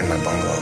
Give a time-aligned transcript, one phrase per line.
[0.00, 0.60] in my bungalow?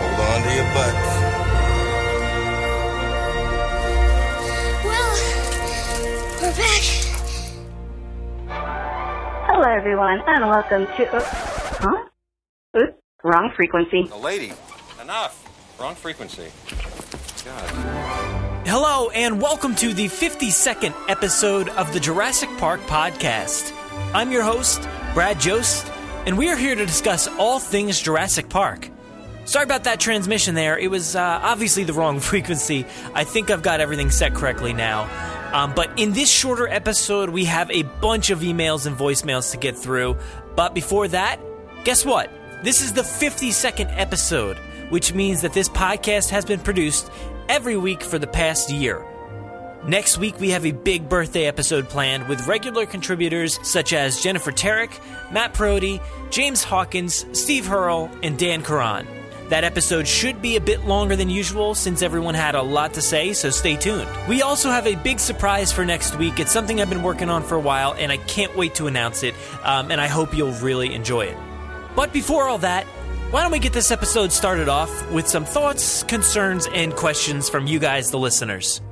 [0.00, 1.08] Hold on to your butts.
[4.84, 5.12] Well,
[6.40, 6.84] we're back.
[9.48, 11.16] Hello, everyone, and welcome to.
[11.16, 12.08] Uh, huh?
[12.78, 12.94] Oops,
[13.24, 14.08] wrong frequency.
[14.12, 14.52] A lady,
[15.02, 15.46] enough.
[15.80, 16.50] Wrong frequency.
[17.44, 17.70] God.
[18.66, 23.72] Hello, and welcome to the 52nd episode of the Jurassic Park podcast.
[24.14, 24.82] I'm your host,
[25.12, 25.90] Brad Jost,
[26.24, 28.88] and we are here to discuss all things Jurassic Park.
[29.44, 30.78] Sorry about that transmission there.
[30.78, 32.86] It was uh, obviously the wrong frequency.
[33.12, 35.08] I think I've got everything set correctly now.
[35.52, 39.56] Um, but in this shorter episode, we have a bunch of emails and voicemails to
[39.56, 40.16] get through.
[40.54, 41.40] But before that,
[41.82, 42.30] guess what?
[42.62, 44.58] This is the 52nd episode,
[44.90, 47.10] which means that this podcast has been produced
[47.48, 49.04] every week for the past year.
[49.86, 54.52] Next week, we have a big birthday episode planned with regular contributors such as Jennifer
[54.52, 54.90] Terrick,
[55.32, 59.06] Matt Prody, James Hawkins, Steve Hurl, and Dan Karan.
[59.48, 63.00] That episode should be a bit longer than usual since everyone had a lot to
[63.00, 64.08] say, so stay tuned.
[64.28, 66.38] We also have a big surprise for next week.
[66.38, 69.22] It's something I've been working on for a while, and I can't wait to announce
[69.22, 69.34] it,
[69.64, 71.36] um, and I hope you'll really enjoy it.
[71.96, 72.84] But before all that,
[73.30, 77.66] why don't we get this episode started off with some thoughts, concerns, and questions from
[77.66, 78.82] you guys, the listeners?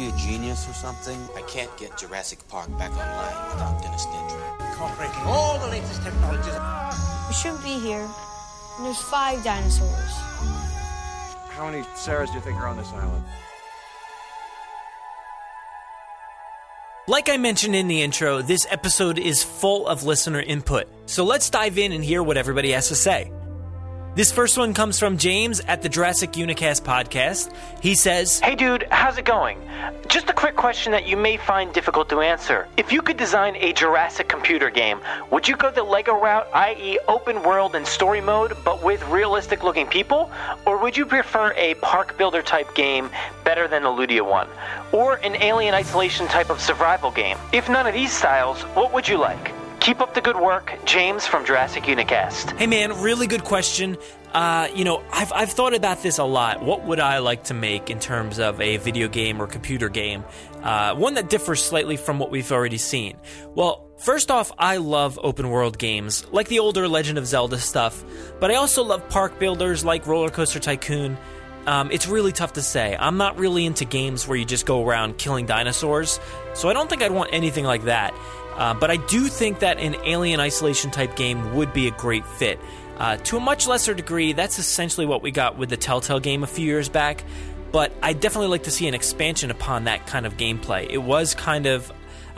[0.00, 1.18] Be a genius or something?
[1.36, 4.70] I can't get Jurassic Park back online without Dennis Nedry.
[4.70, 6.54] Incorporating all the latest technologies.
[7.28, 8.08] We shouldn't be here.
[8.78, 10.12] And there's five dinosaurs.
[11.50, 13.24] How many Sarahs do you think are on this island?
[17.06, 20.88] Like I mentioned in the intro, this episode is full of listener input.
[21.06, 23.30] So let's dive in and hear what everybody has to say.
[24.16, 27.52] This first one comes from James at the Jurassic Unicast podcast.
[27.80, 29.56] He says, Hey dude, how's it going?
[30.08, 32.66] Just a quick question that you may find difficult to answer.
[32.76, 34.98] If you could design a Jurassic computer game,
[35.30, 39.62] would you go the LEGO route, i.e., open world and story mode, but with realistic
[39.62, 40.28] looking people?
[40.66, 43.10] Or would you prefer a park builder type game
[43.44, 44.48] better than the Ludia one?
[44.90, 47.38] Or an alien isolation type of survival game?
[47.52, 49.52] If none of these styles, what would you like?
[49.80, 52.56] Keep up the good work, James from Jurassic Unicast.
[52.58, 53.96] Hey man, really good question.
[54.34, 56.62] Uh, you know, I've, I've thought about this a lot.
[56.62, 60.22] What would I like to make in terms of a video game or computer game?
[60.62, 63.16] Uh, one that differs slightly from what we've already seen.
[63.54, 68.04] Well, first off, I love open world games, like the older Legend of Zelda stuff,
[68.38, 71.16] but I also love park builders like Roller Coaster Tycoon.
[71.66, 72.96] Um, it's really tough to say.
[72.98, 76.20] I'm not really into games where you just go around killing dinosaurs,
[76.54, 78.14] so I don't think I'd want anything like that.
[78.60, 82.26] Uh, but I do think that an alien isolation type game would be a great
[82.26, 82.60] fit.
[82.98, 86.42] Uh, to a much lesser degree, that's essentially what we got with the Telltale game
[86.42, 87.24] a few years back.
[87.72, 90.86] But I definitely like to see an expansion upon that kind of gameplay.
[90.90, 91.90] It was kind of,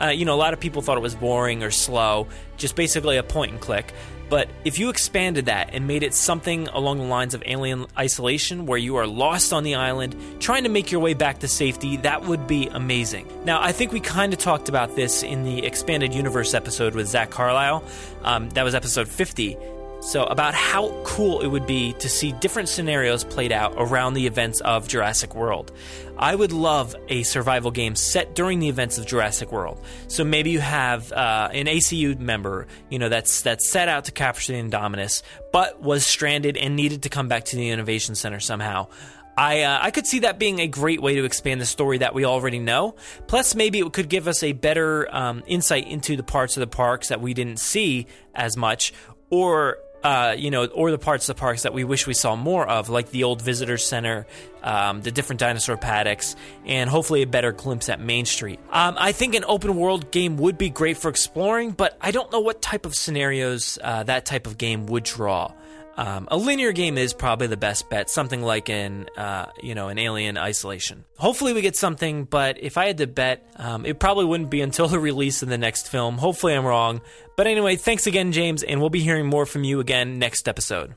[0.03, 2.27] uh, you know, a lot of people thought it was boring or slow,
[2.57, 3.93] just basically a point and click.
[4.29, 8.65] But if you expanded that and made it something along the lines of Alien Isolation,
[8.65, 11.97] where you are lost on the island trying to make your way back to safety,
[11.97, 13.27] that would be amazing.
[13.45, 17.07] Now, I think we kind of talked about this in the Expanded Universe episode with
[17.07, 17.83] Zach Carlisle.
[18.23, 19.55] Um, that was episode 50.
[20.03, 24.27] So, about how cool it would be to see different scenarios played out around the
[24.27, 25.71] events of Jurassic World.
[26.17, 29.81] I would love a survival game set during the events of Jurassic World.
[30.09, 34.11] So maybe you have uh, an ACU member, you know, that's that's set out to
[34.11, 38.41] capture the Indominus, but was stranded and needed to come back to the Innovation Center
[38.41, 38.89] somehow.
[39.37, 42.13] I uh, I could see that being a great way to expand the story that
[42.13, 42.95] we already know.
[43.27, 46.67] Plus, maybe it could give us a better um, insight into the parts of the
[46.67, 48.05] parks that we didn't see
[48.35, 48.93] as much,
[49.29, 52.35] or uh, you know, or the parts of the parks that we wish we saw
[52.35, 54.27] more of, like the old visitor center,
[54.61, 56.35] um, the different dinosaur paddocks,
[56.65, 58.59] and hopefully a better glimpse at Main Street.
[58.69, 62.31] Um, I think an open world game would be great for exploring, but I don't
[62.31, 65.53] know what type of scenarios uh, that type of game would draw.
[65.95, 69.89] Um, a linear game is probably the best bet, something like an uh, you know
[69.89, 71.05] an Alien Isolation.
[71.17, 74.61] Hopefully, we get something, but if I had to bet, um, it probably wouldn't be
[74.67, 76.17] until the release of the next film.
[76.17, 77.01] Hopefully, I'm wrong.
[77.37, 80.95] But anyway, thanks again, James, and we'll be hearing more from you again next episode.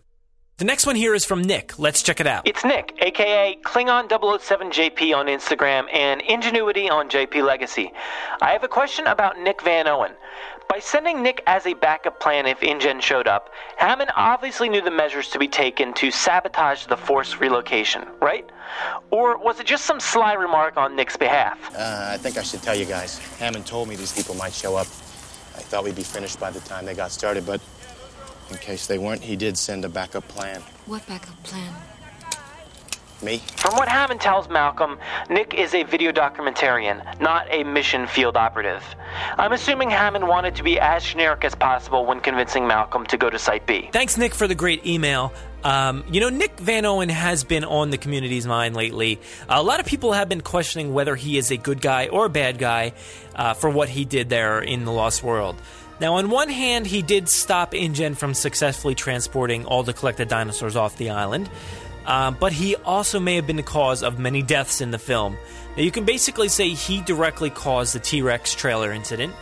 [0.58, 1.78] The next one here is from Nick.
[1.78, 2.48] Let's check it out.
[2.48, 7.92] It's Nick, aka Klingon007JP on Instagram and Ingenuity on JP Legacy.
[8.40, 10.12] I have a question about Nick Van Owen.
[10.68, 14.90] By sending Nick as a backup plan if InGen showed up, Hammond obviously knew the
[14.90, 18.48] measures to be taken to sabotage the forced relocation, right?
[19.10, 21.58] Or was it just some sly remark on Nick's behalf?
[21.74, 23.18] Uh, I think I should tell you guys.
[23.38, 24.86] Hammond told me these people might show up.
[24.86, 27.60] I thought we'd be finished by the time they got started, but
[28.50, 30.60] in case they weren't, he did send a backup plan.
[30.86, 31.72] What backup plan?
[33.22, 33.38] Me?
[33.56, 34.98] From what Hammond tells Malcolm,
[35.30, 38.84] Nick is a video documentarian, not a mission field operative.
[39.38, 43.30] I'm assuming Hammond wanted to be as generic as possible when convincing Malcolm to go
[43.30, 43.88] to Site B.
[43.92, 45.32] Thanks, Nick, for the great email.
[45.64, 49.18] Um, you know, Nick Van Owen has been on the community's mind lately.
[49.48, 52.30] A lot of people have been questioning whether he is a good guy or a
[52.30, 52.92] bad guy
[53.34, 55.56] uh, for what he did there in the Lost World.
[55.98, 60.76] Now, on one hand, he did stop InGen from successfully transporting all the collected dinosaurs
[60.76, 61.48] off the island,
[62.06, 65.36] uh, but he also may have been the cause of many deaths in the film.
[65.76, 69.34] Now, you can basically say he directly caused the T Rex trailer incident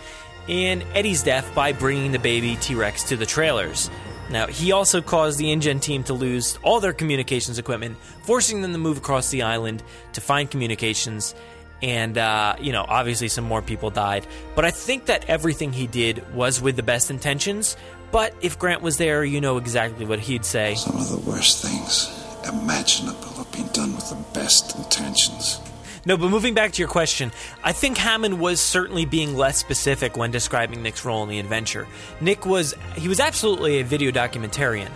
[0.49, 3.91] and Eddie's death by bringing the baby T Rex to the trailers.
[4.31, 8.73] Now, he also caused the InGen team to lose all their communications equipment, forcing them
[8.73, 9.83] to move across the island
[10.15, 11.35] to find communications
[11.83, 15.87] and uh, you know obviously some more people died but i think that everything he
[15.87, 17.77] did was with the best intentions
[18.11, 21.63] but if grant was there you know exactly what he'd say Some of the worst
[21.63, 25.61] things imaginable have been done with the best intentions.
[26.07, 27.33] no but moving back to your question
[27.63, 31.87] i think hammond was certainly being less specific when describing nick's role in the adventure
[32.21, 34.91] nick was he was absolutely a video documentarian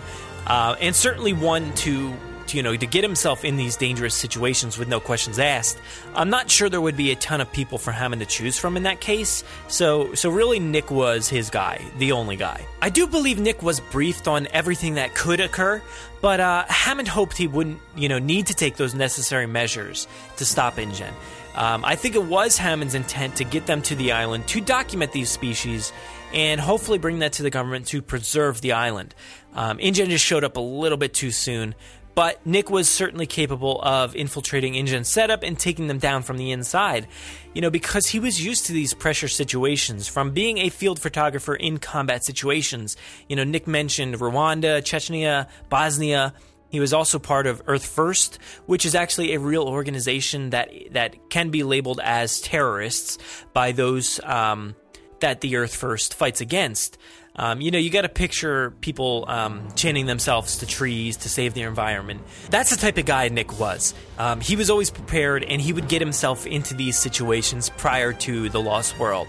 [0.47, 4.77] uh, and certainly one to to, you know to get himself in these dangerous situations
[4.77, 5.79] with no questions asked.
[6.15, 8.77] I'm not sure there would be a ton of people for Hammond to choose from
[8.77, 9.43] in that case.
[9.67, 12.65] So so really Nick was his guy, the only guy.
[12.81, 15.81] I do believe Nick was briefed on everything that could occur,
[16.21, 20.07] but uh, Hammond hoped he wouldn't you know need to take those necessary measures
[20.37, 21.13] to stop InGen.
[21.55, 25.11] Um, I think it was Hammond's intent to get them to the island to document
[25.11, 25.91] these species
[26.33, 29.15] and hopefully bring that to the government to preserve the island.
[29.55, 31.73] Um, InGen just showed up a little bit too soon,
[32.19, 36.51] but Nick was certainly capable of infiltrating InGen setup and taking them down from the
[36.51, 37.07] inside.
[37.53, 41.55] You know, because he was used to these pressure situations from being a field photographer
[41.55, 42.97] in combat situations.
[43.29, 46.33] You know, Nick mentioned Rwanda, Chechnya, Bosnia.
[46.67, 51.29] He was also part of Earth First, which is actually a real organization that that
[51.29, 53.17] can be labeled as terrorists
[53.53, 54.75] by those um,
[55.21, 56.97] that the Earth First fights against.
[57.35, 61.53] Um, you know, you got to picture people um, chaining themselves to trees to save
[61.53, 62.21] their environment.
[62.49, 63.93] That's the type of guy Nick was.
[64.17, 68.49] Um, he was always prepared, and he would get himself into these situations prior to
[68.49, 69.27] the Lost World.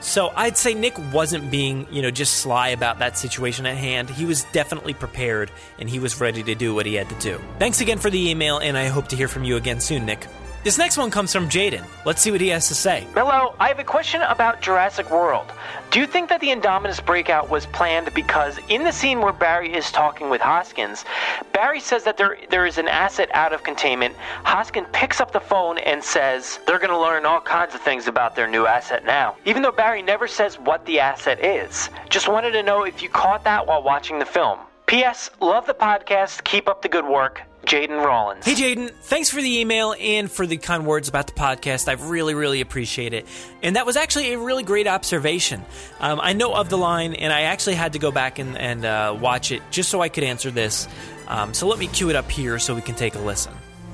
[0.00, 4.10] So I'd say Nick wasn't being, you know, just sly about that situation at hand.
[4.10, 7.40] He was definitely prepared, and he was ready to do what he had to do.
[7.60, 10.26] Thanks again for the email, and I hope to hear from you again soon, Nick.
[10.64, 11.84] This next one comes from Jaden.
[12.04, 13.04] Let's see what he has to say.
[13.14, 15.50] Hello, I have a question about Jurassic World.
[15.90, 19.74] Do you think that the Indominus breakout was planned because in the scene where Barry
[19.74, 21.04] is talking with Hoskins,
[21.52, 24.14] Barry says that there there is an asset out of containment.
[24.44, 28.06] Hoskins picks up the phone and says they're going to learn all kinds of things
[28.06, 29.34] about their new asset now.
[29.44, 31.90] Even though Barry never says what the asset is.
[32.08, 34.60] Just wanted to know if you caught that while watching the film.
[34.86, 35.28] P.S.
[35.40, 36.44] Love the podcast.
[36.44, 37.42] Keep up the good work.
[37.66, 38.44] Jaden Rollins.
[38.44, 38.90] Hey, Jaden.
[38.90, 41.88] Thanks for the email and for the kind words about the podcast.
[41.88, 43.26] I really, really appreciate it.
[43.62, 45.64] And that was actually a really great observation.
[46.00, 48.84] Um, I know of the line, and I actually had to go back and, and
[48.84, 50.88] uh, watch it just so I could answer this.
[51.28, 53.52] Um, so let me cue it up here so we can take a listen.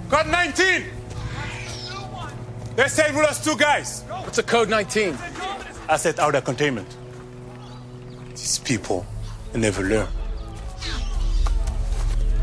[0.08, 0.84] Code 19!
[2.76, 4.02] They said we lost two guys.
[4.08, 5.18] What's a code 19?
[5.88, 6.96] Asset out of containment.
[8.30, 9.04] These people
[9.54, 10.08] never learn.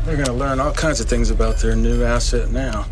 [0.06, 2.86] They're gonna learn all kinds of things about their new asset now.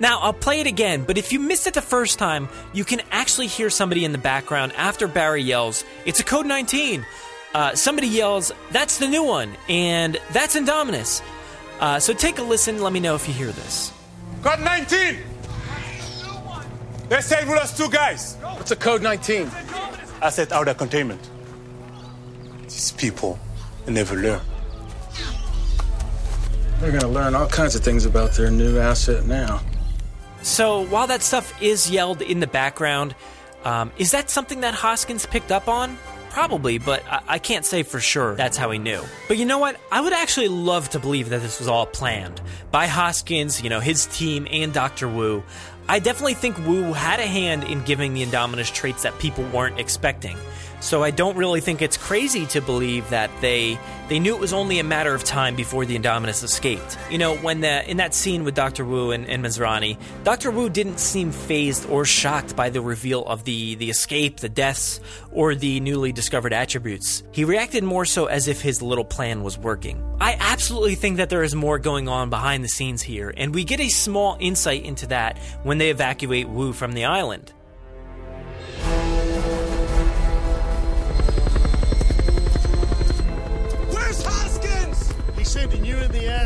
[0.00, 3.00] Now, I'll play it again, but if you missed it the first time, you can
[3.12, 7.06] actually hear somebody in the background after Barry yells, It's a code 19.
[7.54, 11.22] Uh, somebody yells, That's the new one, and that's Indominus.
[11.78, 13.92] Uh, so take a listen, let me know if you hear this.
[14.42, 15.18] Code 19!
[17.08, 18.34] They said we lost two guys.
[18.40, 19.48] What's a code 19?
[20.20, 21.30] Asset out of containment.
[22.64, 23.38] These people
[23.84, 24.40] they never learn.
[26.80, 29.62] They're gonna learn all kinds of things about their new asset now.
[30.42, 33.14] So while that stuff is yelled in the background,
[33.64, 35.98] um, is that something that Hoskins picked up on?
[36.30, 39.02] Probably, but I-, I can't say for sure that's how he knew.
[39.26, 39.80] But you know what?
[39.90, 42.40] I would actually love to believe that this was all planned
[42.70, 45.08] by Hoskins, you know, his team, and Dr.
[45.08, 45.42] Wu.
[45.88, 49.80] I definitely think Wu had a hand in giving the Indominus traits that people weren't
[49.80, 50.36] expecting.
[50.80, 53.78] So I don't really think it's crazy to believe that they
[54.08, 56.96] they knew it was only a matter of time before the Indominus escaped.
[57.10, 58.84] You know, when the in that scene with Dr.
[58.84, 60.50] Wu and, and Masrani, Dr.
[60.50, 65.00] Wu didn't seem fazed or shocked by the reveal of the the escape, the deaths,
[65.32, 67.22] or the newly discovered attributes.
[67.32, 70.02] He reacted more so as if his little plan was working.
[70.20, 73.64] I absolutely think that there is more going on behind the scenes here, and we
[73.64, 77.52] get a small insight into that when they evacuate Wu from the island.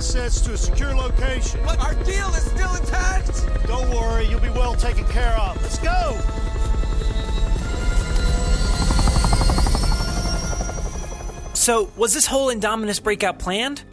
[0.01, 1.61] Assets to a secure location.
[1.63, 3.47] But our deal is still intact.
[3.67, 5.61] Don't worry, you'll be well taken care of.
[5.61, 6.19] Let's go.
[11.53, 13.85] So, was this whole Indominus breakout planned?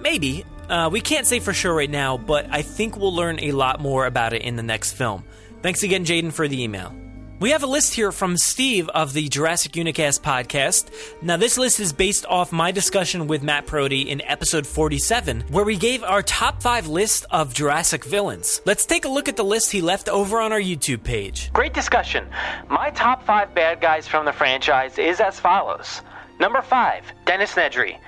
[0.00, 0.46] Maybe.
[0.70, 3.78] Uh, we can't say for sure right now, but I think we'll learn a lot
[3.78, 5.22] more about it in the next film.
[5.60, 6.94] Thanks again, Jaden, for the email.
[7.38, 10.90] We have a list here from Steve of the Jurassic Unicast podcast.
[11.20, 15.66] Now, this list is based off my discussion with Matt Prody in episode 47, where
[15.66, 18.62] we gave our top five list of Jurassic villains.
[18.64, 21.52] Let's take a look at the list he left over on our YouTube page.
[21.52, 22.26] Great discussion.
[22.70, 26.00] My top five bad guys from the franchise is as follows
[26.40, 27.98] Number five, Dennis Nedry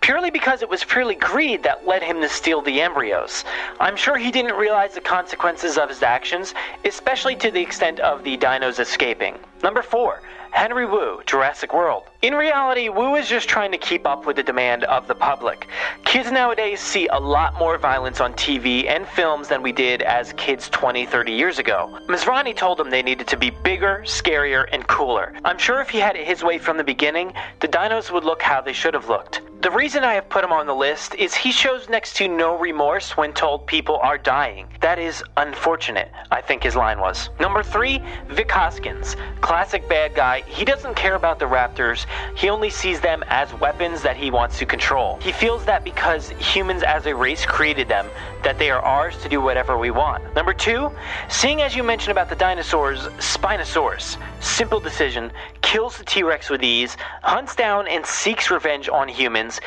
[0.00, 3.44] purely because it was purely greed that led him to steal the embryos.
[3.80, 8.24] I'm sure he didn't realize the consequences of his actions, especially to the extent of
[8.24, 9.38] the dinos escaping.
[9.62, 10.22] Number 4.
[10.56, 12.04] Henry Wu, Jurassic World.
[12.22, 15.68] In reality, Wu is just trying to keep up with the demand of the public.
[16.06, 20.32] Kids nowadays see a lot more violence on TV and films than we did as
[20.32, 21.98] kids 20, 30 years ago.
[22.08, 25.34] Masrani told them they needed to be bigger, scarier, and cooler.
[25.44, 28.40] I'm sure if he had it his way from the beginning, the dinos would look
[28.40, 29.42] how they should have looked.
[29.66, 32.56] The reason I have put him on the list is he shows next to no
[32.56, 34.68] remorse when told people are dying.
[34.80, 37.30] That is unfortunate, I think his line was.
[37.40, 39.16] Number three, Vic Hoskins.
[39.40, 40.44] Classic bad guy.
[40.46, 44.58] He doesn't care about the raptors, he only sees them as weapons that he wants
[44.58, 45.18] to control.
[45.20, 48.06] He feels that because humans as a race created them,
[48.42, 50.22] that they are ours to do whatever we want.
[50.34, 50.90] Number two,
[51.28, 54.16] seeing as you mentioned about the dinosaurs, Spinosaurus.
[54.40, 59.60] Simple decision, kills the T Rex with ease, hunts down and seeks revenge on humans,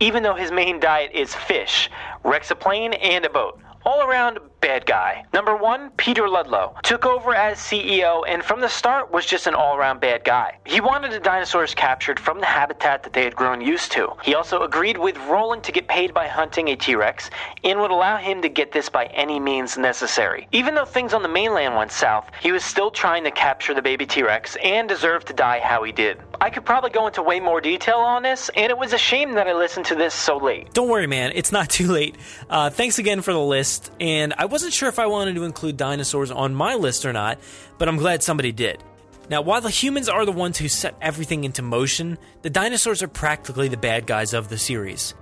[0.00, 1.90] even though his main diet is fish,
[2.24, 3.58] wrecks a plane and a boat.
[3.84, 5.24] All around bad guy.
[5.32, 6.74] Number one, Peter Ludlow.
[6.82, 10.58] Took over as CEO and from the start was just an all around bad guy.
[10.64, 14.12] He wanted the dinosaurs captured from the habitat that they had grown used to.
[14.22, 17.30] He also agreed with Roland to get paid by hunting a T Rex
[17.62, 20.48] and would allow him to get this by any means necessary.
[20.52, 23.82] Even though things on the mainland went south, he was still trying to capture the
[23.82, 26.18] baby T Rex and deserved to die how he did.
[26.40, 29.34] I could probably go into way more detail on this, and it was a shame
[29.34, 30.72] that I listened to this so late.
[30.72, 32.16] Don't worry, man, it's not too late.
[32.48, 35.76] Uh, thanks again for the list, and I wasn't sure if I wanted to include
[35.76, 37.38] dinosaurs on my list or not,
[37.78, 38.82] but I'm glad somebody did.
[39.28, 43.08] Now, while the humans are the ones who set everything into motion, the dinosaurs are
[43.08, 45.14] practically the bad guys of the series.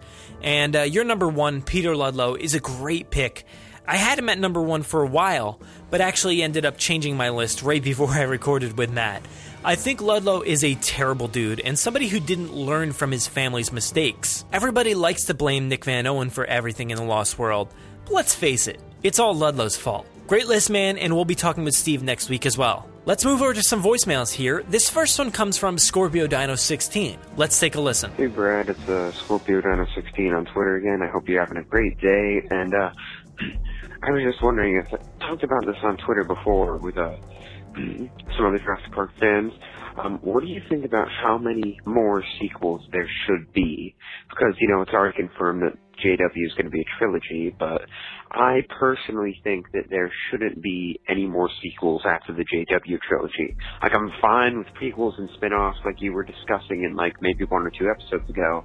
[0.42, 3.46] And uh, your number one, Peter Ludlow, is a great pick.
[3.86, 7.30] I had him at number one for a while, but actually ended up changing my
[7.30, 9.22] list right before I recorded with Matt.
[9.64, 13.72] I think Ludlow is a terrible dude and somebody who didn't learn from his family's
[13.72, 14.44] mistakes.
[14.52, 17.72] Everybody likes to blame Nick Van Owen for everything in the Lost World,
[18.04, 20.06] but let's face it, it's all Ludlow's fault.
[20.26, 22.88] Great list, man, and we'll be talking with Steve next week as well.
[23.04, 24.64] Let's move over to some voicemails here.
[24.70, 27.18] This first one comes from Scorpio Dino 16.
[27.36, 28.10] Let's take a listen.
[28.16, 31.02] Hey Brad, it's uh, Scorpio Dino 16 on Twitter again.
[31.02, 32.48] I hope you're having a great day.
[32.50, 32.90] And uh,
[34.02, 37.14] I was just wondering if I talked about this on Twitter before with uh,
[37.74, 39.52] some other Jurassic Park fans.
[39.98, 43.94] Um, what do you think about how many more sequels there should be?
[44.30, 47.82] Because, you know, it's already confirmed that JW is going to be a trilogy, but
[48.30, 53.56] I personally think that there shouldn't be any more sequels after the JW trilogy.
[53.82, 57.62] Like, I'm fine with prequels and spin-offs like you were discussing in, like, maybe one
[57.62, 58.64] or two episodes ago,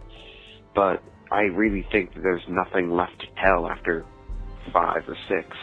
[0.76, 4.06] but I really think that there's nothing left to tell after
[4.74, 5.56] five or six.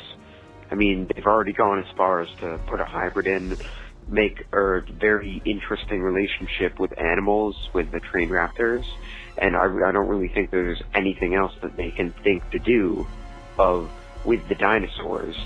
[0.71, 3.57] I mean, they've already gone as far as to put a hybrid in,
[4.09, 8.85] make a very interesting relationship with animals, with the trained raptors,
[9.39, 13.07] and I, I don't really think there's anything else that they can think to do
[13.59, 13.91] of
[14.25, 15.37] with the dinosaurs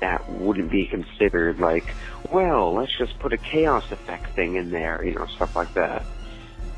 [0.00, 1.84] that wouldn't be considered like,
[2.30, 6.04] well, let's just put a chaos effect thing in there, you know, stuff like that.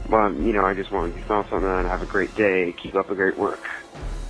[0.09, 1.85] Well, you know, I just wanted your thoughts on that.
[1.90, 2.75] Have a great day.
[2.83, 3.61] Keep up the great work.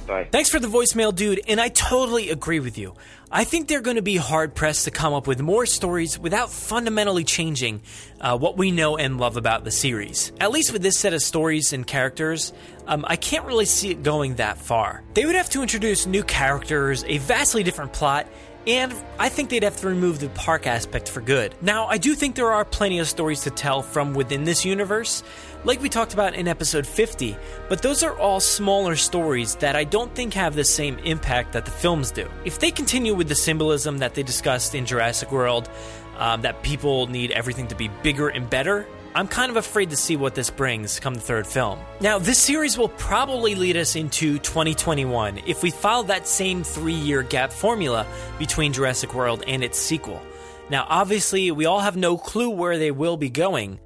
[0.09, 0.25] Bye.
[0.25, 2.95] Thanks for the voicemail, dude, and I totally agree with you.
[3.31, 6.51] I think they're going to be hard pressed to come up with more stories without
[6.51, 7.83] fundamentally changing
[8.19, 10.33] uh, what we know and love about the series.
[10.41, 12.55] At least with this set of stories and characters,
[12.87, 15.05] um, I can't really see it going that far.
[15.13, 18.27] They would have to introduce new characters, a vastly different plot,
[18.69, 21.55] and I think they'd have to remove the park aspect for good.
[21.63, 25.23] Now, I do think there are plenty of stories to tell from within this universe,
[25.65, 27.35] like we talked about in episode 50,
[27.71, 31.65] but those are all smaller stories that I don't think have the same impact that
[31.65, 32.29] the films do.
[32.45, 35.71] If they continue with the symbolism that they discussed in Jurassic World,
[36.19, 38.87] um, that people need everything to be bigger and better,
[39.19, 41.81] I'm kind of afraid to see what this brings come the third film.
[42.01, 46.95] Now, this series will probably lead us into 2021 if we follow that same three
[46.95, 48.07] year gap formula
[48.39, 50.23] between Jurassic World and its sequel.
[50.71, 53.81] Now, obviously, we all have no clue where they will be going.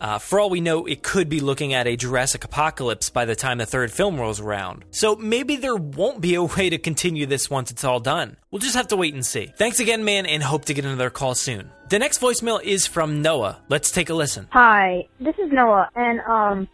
[0.00, 3.34] Uh, for all we know, it could be looking at a Jurassic apocalypse by the
[3.34, 4.84] time the third film rolls around.
[4.90, 8.36] So maybe there won't be a way to continue this once it's all done.
[8.50, 9.52] We'll just have to wait and see.
[9.56, 11.70] Thanks again, man, and hope to get another call soon.
[11.88, 13.62] The next voicemail is from Noah.
[13.68, 14.48] Let's take a listen.
[14.50, 16.68] Hi, this is Noah, and um,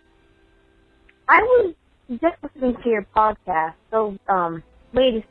[1.28, 1.74] I was
[2.20, 4.62] just listening to your podcast, so um,
[4.92, 5.26] latest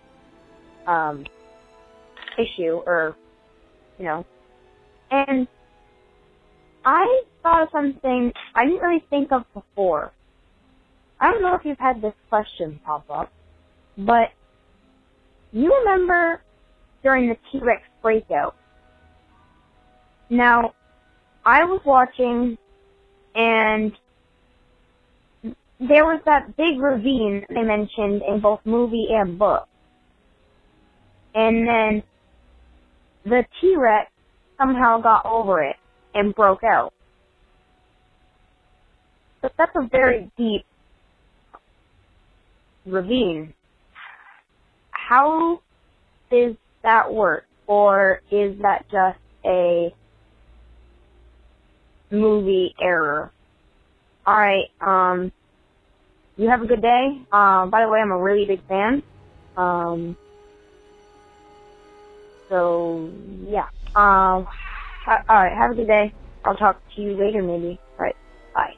[0.88, 1.26] um
[2.38, 3.16] issue, or
[4.00, 4.26] you know,
[5.12, 5.48] and
[6.86, 10.12] I thought of something I didn't really think of before.
[11.20, 13.32] I don't know if you've had this question pop up,
[13.98, 14.30] but
[15.52, 16.42] you remember
[17.04, 18.56] during the T-Rex breakout.
[20.30, 20.74] Now,
[21.46, 22.58] I was watching
[23.36, 23.94] and
[25.80, 29.68] there was that big ravine they mentioned in both movie and book.
[31.36, 32.04] And then
[33.25, 34.12] the T-Rex
[34.58, 35.75] somehow got over it
[36.13, 36.93] and broke out.
[39.41, 40.65] But that's a very deep
[42.86, 43.53] ravine.
[44.91, 45.62] How
[46.32, 47.46] does that work?
[47.67, 49.93] Or is that just a
[52.12, 53.32] movie error?
[54.27, 55.32] Alright, um,
[56.38, 57.22] you have a good day.
[57.32, 59.03] Um, by the way, I'm a really big fan.
[59.55, 60.17] Um,
[62.50, 63.12] so,
[63.48, 63.67] yeah.
[63.96, 64.48] Um,
[65.07, 66.13] alright, have a good day.
[66.45, 67.79] I'll talk to you later maybe.
[67.98, 68.15] Alright,
[68.53, 68.74] bye.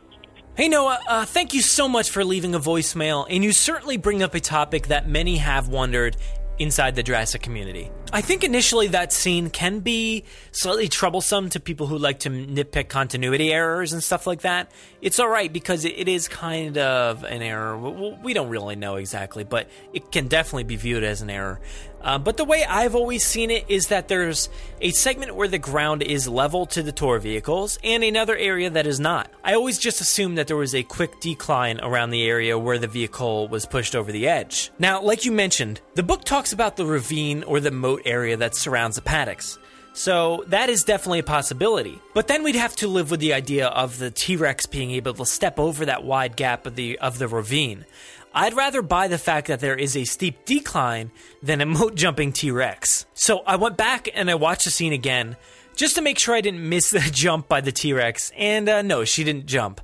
[0.55, 4.23] Hey Noah, uh, thank you so much for leaving a voicemail, and you certainly bring
[4.23, 6.15] up a topic that many have wondered
[6.57, 7.91] inside the Jurassic community.
[8.13, 12.87] I think initially that scene can be slightly troublesome to people who like to nitpick
[12.87, 14.71] continuity errors and stuff like that.
[15.01, 17.77] It's alright because it is kind of an error.
[18.23, 21.59] We don't really know exactly, but it can definitely be viewed as an error.
[22.05, 24.47] Uh, but the way I've always seen it is that there's
[24.79, 28.85] a segment where the ground is level to the tour vehicles and another area that
[28.85, 29.29] is not.
[29.43, 32.87] I always just assumed that there was a quick decline around the area where the
[32.87, 34.71] vehicle was pushed over the edge.
[34.77, 38.55] Now, like you mentioned, the book talks about the ravine or the moat area that
[38.55, 39.57] surrounds the paddocks.
[39.95, 42.01] So that is definitely a possibility.
[42.13, 45.25] But then we'd have to live with the idea of the T-Rex being able to
[45.25, 47.85] step over that wide gap of the of the ravine.
[48.33, 52.33] I'd rather buy the fact that there is a steep decline than a moat jumping
[52.33, 53.05] T Rex.
[53.13, 55.37] So I went back and I watched the scene again
[55.77, 58.33] just to make sure I didn't miss the jump by the T Rex.
[58.37, 59.79] And uh, no, she didn't jump.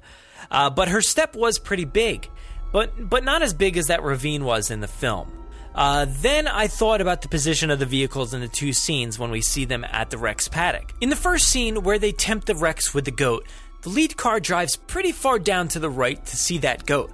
[0.52, 2.28] Uh, but her step was pretty big,
[2.74, 5.41] but, but not as big as that ravine was in the film.
[5.74, 9.32] Uh, then I thought about the position of the vehicles in the two scenes when
[9.32, 10.94] we see them at the Rex paddock.
[11.00, 13.48] In the first scene, where they tempt the Rex with the goat,
[13.84, 17.12] the lead car drives pretty far down to the right to see that goat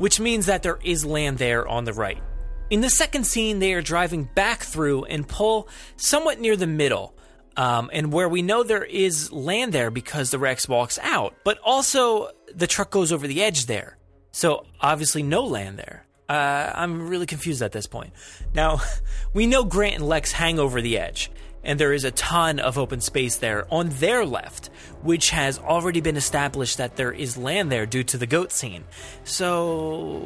[0.00, 2.22] which means that there is land there on the right.
[2.70, 7.14] In the second scene, they are driving back through and pull somewhat near the middle,
[7.54, 11.58] um, and where we know there is land there because the Rex walks out, but
[11.58, 13.98] also the truck goes over the edge there.
[14.32, 16.06] So obviously, no land there.
[16.30, 18.12] Uh, I'm really confused at this point.
[18.54, 18.80] Now,
[19.34, 21.28] we know Grant and Lex hang over the edge,
[21.64, 24.70] and there is a ton of open space there on their left,
[25.02, 28.84] which has already been established that there is land there due to the goat scene.
[29.24, 30.22] So,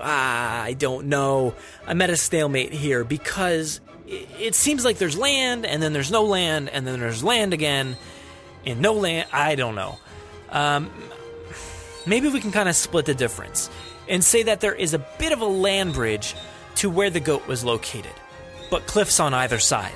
[0.00, 1.56] I don't know.
[1.84, 6.22] I'm at a stalemate here because it seems like there's land, and then there's no
[6.22, 7.96] land, and then there's land again,
[8.64, 9.28] and no land.
[9.32, 9.98] I don't know.
[10.50, 10.92] Um,
[12.06, 13.68] maybe we can kind of split the difference
[14.12, 16.36] and say that there is a bit of a land bridge
[16.76, 18.12] to where the goat was located,
[18.70, 19.94] but cliffs on either side.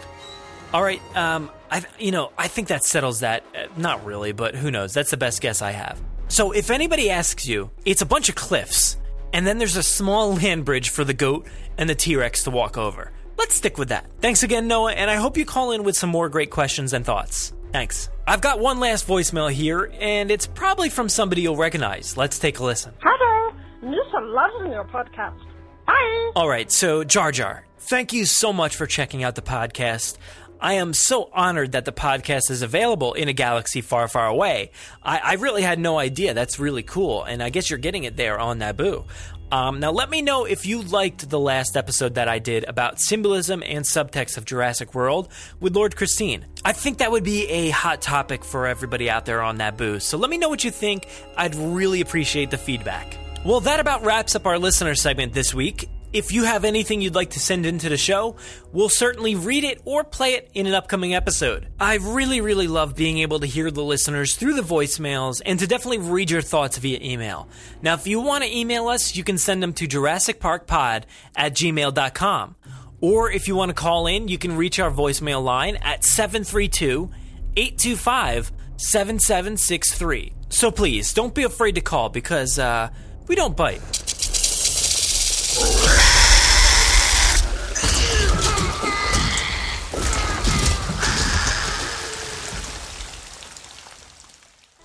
[0.73, 3.45] All right, um, I you know I think that settles that.
[3.55, 4.95] Uh, not really, but who knows?
[4.95, 6.01] That's the best guess I have.
[6.29, 8.97] So if anybody asks you, it's a bunch of cliffs,
[9.33, 11.47] and then there's a small land bridge for the goat
[11.79, 13.13] and the T Rex to walk over.
[13.39, 14.07] Let's stick with that.
[14.23, 17.05] Thanks again, Noah, and I hope you call in with some more great questions and
[17.05, 17.53] thoughts.
[17.71, 18.09] Thanks.
[18.27, 22.17] I've got one last voicemail here, and it's probably from somebody you'll recognize.
[22.17, 22.95] Let's take a listen.
[23.03, 23.46] Hello,
[23.81, 25.39] Just loving your podcast.
[25.87, 26.33] Bye.
[26.35, 30.17] All right, so Jar Jar, thank you so much for checking out the podcast.
[30.61, 34.71] I am so honored that the podcast is available in a galaxy far, far away.
[35.03, 36.33] I, I really had no idea.
[36.35, 39.05] That's really cool, and I guess you're getting it there on Naboo.
[39.53, 43.01] Um, now, let me know if you liked the last episode that I did about
[43.01, 45.29] symbolism and subtext of Jurassic World
[45.61, 46.47] with Lord Christine.
[46.65, 50.19] I think that would be a hot topic for everybody out there on Naboo, so
[50.19, 51.07] let me know what you think.
[51.37, 53.17] I'd really appreciate the feedback.
[53.47, 55.89] Well, that about wraps up our listener segment this week.
[56.13, 58.35] If you have anything you'd like to send into the show,
[58.73, 61.69] we'll certainly read it or play it in an upcoming episode.
[61.79, 65.69] I really, really love being able to hear the listeners through the voicemails and to
[65.69, 67.49] definitely read your thoughts via email.
[67.83, 71.05] Now, if you want to email us, you can send them to JurassicParkPod
[71.37, 72.57] at gmail.com.
[73.01, 77.13] Or if you want to call in, you can reach our voicemail line at 732
[77.57, 80.33] 825 7763.
[80.49, 82.91] So please, don't be afraid to call because uh,
[83.29, 83.81] we don't bite.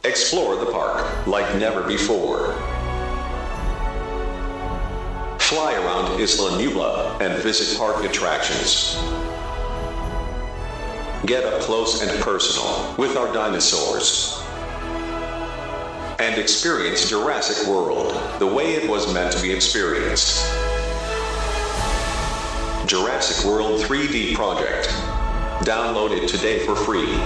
[0.03, 2.53] Explore the park like never before.
[5.39, 8.95] Fly around Isla Nublar and visit park attractions.
[11.25, 14.40] Get up close and personal with our dinosaurs.
[16.21, 20.45] And experience Jurassic World the way it was meant to be experienced.
[22.85, 24.87] Jurassic World 3D Project.
[25.65, 27.17] Download it today for free.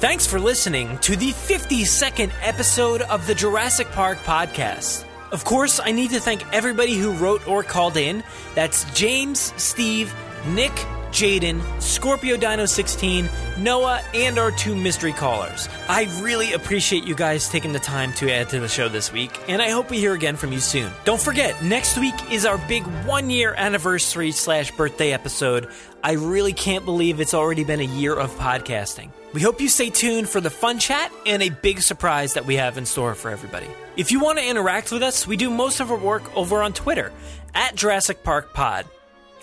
[0.00, 5.07] Thanks for listening to the 52nd episode of the Jurassic Park podcast.
[5.30, 8.24] Of course, I need to thank everybody who wrote or called in.
[8.54, 10.14] That's James, Steve,
[10.48, 10.72] Nick,
[11.10, 15.68] Jaden, Scorpio Dino 16, Noah, and our two mystery callers.
[15.88, 19.38] I really appreciate you guys taking the time to add to the show this week,
[19.48, 20.92] and I hope we hear again from you soon.
[21.04, 25.68] Don't forget, next week is our big one year anniversary slash birthday episode.
[26.02, 29.10] I really can't believe it's already been a year of podcasting.
[29.32, 32.56] We hope you stay tuned for the fun chat and a big surprise that we
[32.56, 33.68] have in store for everybody.
[33.98, 36.72] If you want to interact with us, we do most of our work over on
[36.72, 37.12] Twitter
[37.52, 38.86] at Jurassic Park Pod.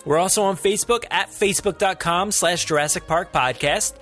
[0.06, 3.96] We're also on Facebook at facebook.com slash Jurassic Park Podcast.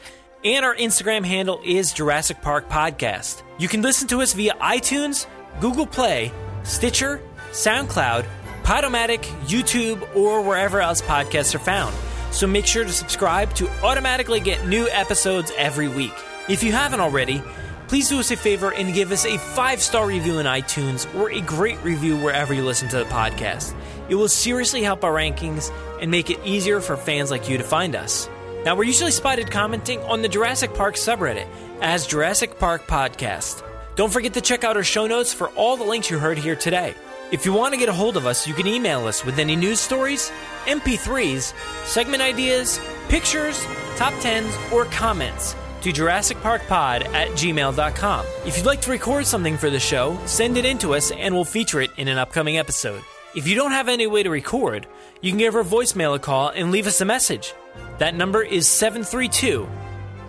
[0.45, 3.43] And our Instagram handle is Jurassic Park Podcast.
[3.59, 5.27] You can listen to us via iTunes,
[5.61, 6.31] Google Play,
[6.63, 8.25] Stitcher, SoundCloud,
[8.63, 11.97] Podomatic, YouTube, or wherever else podcasts are found.
[12.31, 16.15] So make sure to subscribe to automatically get new episodes every week.
[16.49, 17.43] If you haven't already,
[17.89, 21.31] please do us a favor and give us a five star review in iTunes or
[21.31, 23.75] a great review wherever you listen to the podcast.
[24.09, 27.65] It will seriously help our rankings and make it easier for fans like you to
[27.65, 28.29] find us.
[28.65, 31.47] Now, we're usually spotted commenting on the Jurassic Park subreddit
[31.83, 33.63] as Jurassic Park Podcast.
[33.95, 36.57] Don't forget to check out our show notes for all the links you heard here
[36.57, 36.95] today.
[37.31, 39.57] If you want to get a hold of us, you can email us with any
[39.57, 40.31] news stories,
[40.67, 41.53] MP3s,
[41.87, 43.63] segment ideas, pictures,
[43.97, 48.27] top 10s, or comments to JurassicParkPod at gmail.com.
[48.47, 51.35] If you'd like to record something for the show, send it in to us and
[51.35, 53.03] we'll feature it in an upcoming episode.
[53.35, 54.87] If you don't have any way to record,
[55.21, 57.53] you can give our voicemail a call and leave us a message.
[57.99, 59.69] That number is 732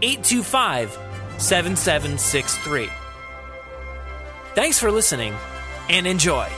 [0.02, 0.92] 825
[1.38, 2.90] 7763.
[4.56, 5.34] Thanks for listening
[5.90, 6.50] and enjoy.